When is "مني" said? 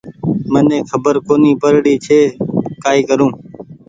0.51-0.77